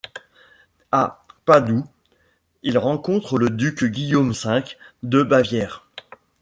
[0.91, 1.85] À Padoue,
[2.63, 4.63] il rencontre le duc Guillaume V
[5.03, 5.85] de Bavière.